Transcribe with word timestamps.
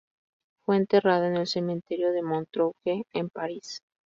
Fue 0.65 0.77
enterrada 0.77 1.27
en 1.27 1.35
el 1.37 1.45
Cementerio 1.45 2.11
de 2.11 2.23
Montrouge, 2.23 3.03
en 3.13 3.29
París. 3.29 3.83